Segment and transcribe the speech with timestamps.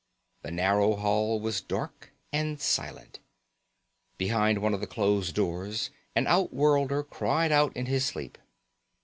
[0.41, 3.19] The narrow hall was dark and silent.
[4.17, 8.39] Behind one of the closed doors an outworlder cried out in his sleep.